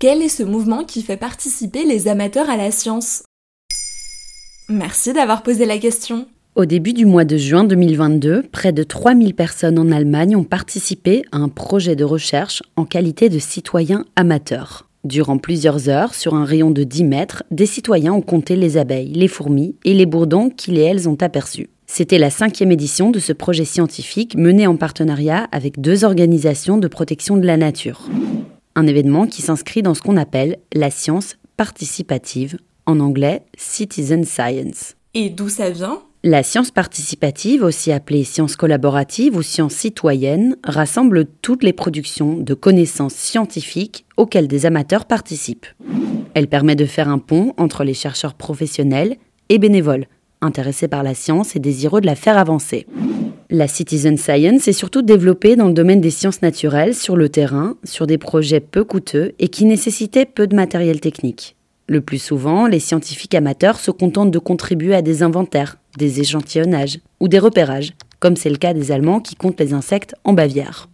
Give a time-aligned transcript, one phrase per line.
[0.00, 3.22] Quel est ce mouvement qui fait participer les amateurs à la science?
[4.70, 6.26] Merci d'avoir posé la question.
[6.54, 11.22] Au début du mois de juin 2022, près de 3000 personnes en Allemagne ont participé
[11.32, 14.88] à un projet de recherche en qualité de citoyens amateurs.
[15.04, 19.12] Durant plusieurs heures, sur un rayon de 10 mètres, des citoyens ont compté les abeilles,
[19.12, 21.68] les fourmis et les bourdons qu'ils et elles ont aperçus.
[21.86, 26.88] C'était la cinquième édition de ce projet scientifique mené en partenariat avec deux organisations de
[26.88, 28.08] protection de la nature.
[28.76, 34.94] Un événement qui s'inscrit dans ce qu'on appelle la science participative, en anglais Citizen Science.
[35.14, 36.00] Et d'où ça vient?
[36.22, 42.54] La science participative, aussi appelée science collaborative ou science citoyenne, rassemble toutes les productions de
[42.54, 45.66] connaissances scientifiques auxquelles des amateurs participent.
[46.34, 49.16] Elle permet de faire un pont entre les chercheurs professionnels
[49.48, 50.06] et bénévoles,
[50.42, 52.86] intéressés par la science et désireux de la faire avancer.
[53.52, 57.74] La citizen science est surtout développée dans le domaine des sciences naturelles sur le terrain,
[57.82, 61.56] sur des projets peu coûteux et qui nécessitaient peu de matériel technique.
[61.88, 67.00] Le plus souvent, les scientifiques amateurs se contentent de contribuer à des inventaires, des échantillonnages
[67.18, 70.88] ou des repérages, comme c'est le cas des Allemands qui comptent les insectes en Bavière.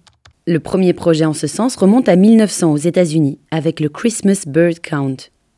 [0.47, 4.81] Le premier projet en ce sens remonte à 1900 aux États-Unis avec le Christmas Bird
[4.81, 5.17] Count,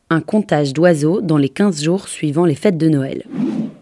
[0.09, 3.23] un comptage d'oiseaux dans les 15 jours suivant les fêtes de Noël.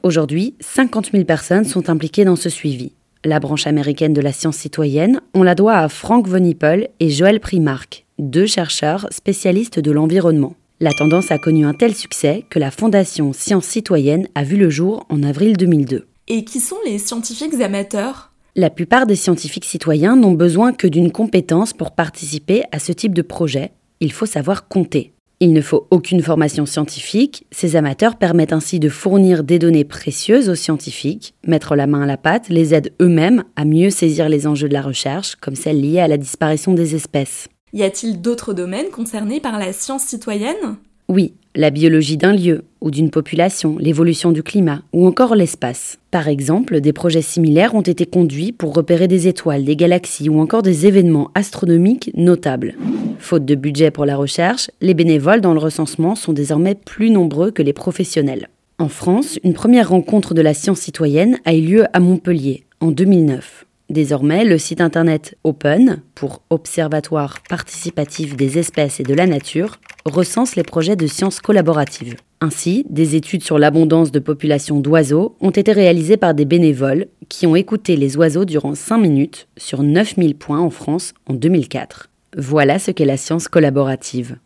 [0.03, 2.91] Aujourd'hui, 50 000 personnes sont impliquées dans ce suivi.
[3.27, 7.09] La branche américaine de la science citoyenne, on la doit à Frank Von Hippel et
[7.09, 10.55] Joël Primark, deux chercheurs spécialistes de l'environnement.
[10.79, 14.69] La tendance a connu un tel succès que la Fondation Science Citoyenne a vu le
[14.69, 16.07] jour en avril 2002.
[16.29, 18.31] Et qui sont les scientifiques amateurs?
[18.55, 23.13] La plupart des scientifiques citoyens n'ont besoin que d'une compétence pour participer à ce type
[23.13, 23.71] de projet.
[23.99, 25.11] Il faut savoir compter.
[25.39, 27.45] Il ne faut aucune formation scientifique.
[27.51, 32.05] Ces amateurs permettent ainsi de fournir des données précieuses aux scientifiques, mettre la main à
[32.07, 35.79] la pâte, les aident eux-mêmes à mieux saisir les enjeux de la recherche, comme celles
[35.79, 37.49] liées à la disparition des espèces.
[37.71, 40.77] Y a-t-il d'autres domaines concernés par la science citoyenne?
[41.09, 45.97] Oui, la biologie d'un lieu ou d'une population, l'évolution du climat ou encore l'espace.
[46.11, 50.39] Par exemple, des projets similaires ont été conduits pour repérer des étoiles, des galaxies ou
[50.39, 52.75] encore des événements astronomiques notables.
[53.19, 57.51] Faute de budget pour la recherche, les bénévoles dans le recensement sont désormais plus nombreux
[57.51, 58.49] que les professionnels.
[58.77, 62.91] En France, une première rencontre de la science citoyenne a eu lieu à Montpellier en
[62.91, 63.66] 2009.
[63.89, 70.57] Désormais, le site internet Open, pour Observatoire participatif des espèces et de la nature, recense
[70.57, 72.15] les projets de sciences collaboratives.
[72.41, 77.47] Ainsi, des études sur l'abondance de populations d'oiseaux ont été réalisées par des bénévoles qui
[77.47, 82.09] ont écouté les oiseaux durant 5 minutes sur 9000 points en France en 2004.
[82.37, 84.37] Voilà ce qu'est la science collaborative.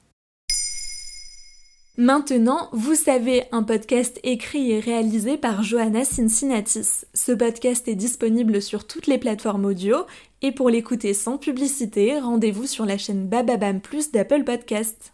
[2.01, 7.05] Maintenant, vous savez, un podcast écrit et réalisé par Johanna Cincinnatis.
[7.13, 9.97] Ce podcast est disponible sur toutes les plateformes audio
[10.41, 15.13] et pour l'écouter sans publicité, rendez-vous sur la chaîne Bababam Plus d'Apple Podcast.